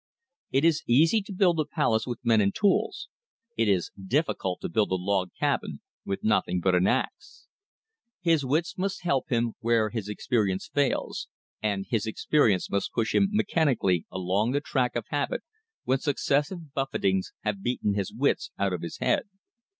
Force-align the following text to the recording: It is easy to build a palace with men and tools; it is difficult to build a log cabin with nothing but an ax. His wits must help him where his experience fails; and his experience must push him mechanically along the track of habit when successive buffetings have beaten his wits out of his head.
It 0.49 0.65
is 0.65 0.81
easy 0.87 1.21
to 1.21 1.31
build 1.31 1.59
a 1.59 1.65
palace 1.65 2.07
with 2.07 2.17
men 2.25 2.41
and 2.41 2.55
tools; 2.55 3.07
it 3.55 3.69
is 3.69 3.91
difficult 4.03 4.59
to 4.61 4.69
build 4.69 4.91
a 4.91 4.95
log 4.95 5.29
cabin 5.39 5.79
with 6.05 6.23
nothing 6.23 6.59
but 6.59 6.73
an 6.73 6.87
ax. 6.87 7.45
His 8.19 8.43
wits 8.43 8.79
must 8.79 9.03
help 9.03 9.29
him 9.29 9.53
where 9.59 9.91
his 9.91 10.09
experience 10.09 10.67
fails; 10.67 11.27
and 11.61 11.85
his 11.87 12.07
experience 12.07 12.67
must 12.67 12.93
push 12.93 13.13
him 13.13 13.27
mechanically 13.29 14.07
along 14.09 14.53
the 14.53 14.59
track 14.59 14.95
of 14.95 15.05
habit 15.09 15.43
when 15.83 15.99
successive 15.99 16.73
buffetings 16.73 17.31
have 17.41 17.61
beaten 17.61 17.93
his 17.93 18.11
wits 18.11 18.49
out 18.57 18.73
of 18.73 18.81
his 18.81 18.97
head. 18.97 19.29